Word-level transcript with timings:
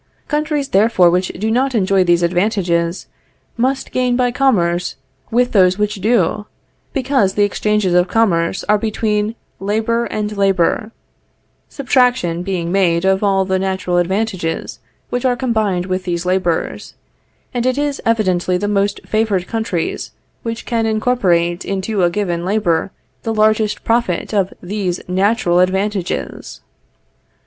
Countries 0.27 0.69
therefore 0.69 1.11
which 1.11 1.27
do 1.27 1.51
not 1.51 1.75
enjoy 1.75 2.03
these 2.03 2.23
advantages, 2.23 3.05
must 3.55 3.91
gain 3.91 4.15
by 4.15 4.31
commerce 4.31 4.95
with 5.29 5.51
those 5.51 5.77
which 5.77 6.01
do; 6.01 6.47
because 6.91 7.35
the 7.35 7.43
exchanges 7.43 7.93
of 7.93 8.07
commerce 8.07 8.63
are 8.67 8.79
between 8.79 9.35
labor 9.59 10.05
and 10.05 10.35
labor; 10.35 10.91
subtraction 11.69 12.41
being 12.41 12.71
made 12.71 13.05
of 13.05 13.21
all 13.23 13.45
the 13.45 13.59
natural 13.59 13.97
advantages 13.97 14.79
which 15.11 15.23
are 15.23 15.35
combined 15.35 15.85
with 15.85 16.03
these 16.03 16.25
labors; 16.25 16.95
and 17.53 17.67
it 17.67 17.77
is 17.77 18.01
evidently 18.03 18.57
the 18.57 18.67
most 18.67 19.01
favored 19.05 19.45
countries 19.45 20.13
which 20.41 20.65
can 20.65 20.87
incorporate 20.87 21.63
into 21.63 22.01
a 22.01 22.09
given 22.09 22.43
labor 22.43 22.89
the 23.21 23.35
largest 23.35 23.83
proportion 23.83 24.35
of 24.35 24.51
these 24.63 24.99
natural 25.07 25.59
advantages. 25.59 26.61